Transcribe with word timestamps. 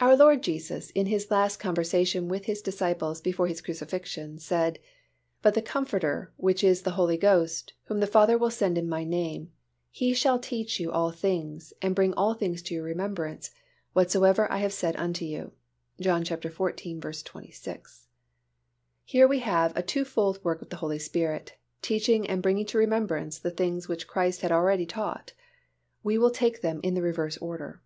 Our 0.00 0.16
Lord 0.16 0.42
Jesus 0.42 0.90
in 0.96 1.06
His 1.06 1.30
last 1.30 1.58
conversation 1.58 2.26
with 2.26 2.46
His 2.46 2.60
disciples 2.60 3.20
before 3.20 3.46
His 3.46 3.60
crucifixion 3.60 4.40
said, 4.40 4.80
"But 5.42 5.54
the 5.54 5.62
Comforter 5.62 6.32
which 6.36 6.64
is 6.64 6.82
the 6.82 6.90
Holy 6.98 7.16
Ghost, 7.16 7.72
whom 7.84 8.00
the 8.00 8.08
Father 8.08 8.36
will 8.36 8.50
send 8.50 8.76
in 8.76 8.88
My 8.88 9.04
name, 9.04 9.52
He 9.92 10.12
shall 10.12 10.40
teach 10.40 10.80
you 10.80 10.90
all 10.90 11.12
things, 11.12 11.72
and 11.80 11.94
bring 11.94 12.14
all 12.14 12.34
things 12.34 12.62
to 12.62 12.74
your 12.74 12.82
remembrance, 12.82 13.52
whatsoever 13.92 14.50
I 14.50 14.58
have 14.58 14.72
said 14.72 14.96
unto 14.96 15.24
you" 15.24 15.52
(John 16.00 16.24
xiv. 16.24 17.22
26). 17.32 18.08
Here 19.04 19.28
we 19.28 19.38
have 19.38 19.72
a 19.76 19.84
twofold 19.84 20.42
work 20.42 20.62
of 20.62 20.70
the 20.70 20.76
Holy 20.82 20.98
Spirit, 20.98 21.52
teaching 21.80 22.26
and 22.26 22.42
bringing 22.42 22.66
to 22.66 22.78
remembrance 22.78 23.38
the 23.38 23.52
things 23.52 23.86
which 23.86 24.08
Christ 24.08 24.40
had 24.40 24.50
already 24.50 24.84
taught. 24.84 25.32
We 26.02 26.18
will 26.18 26.30
take 26.32 26.60
them 26.60 26.80
in 26.82 26.94
the 26.94 27.02
reverse 27.02 27.36
order. 27.38 27.80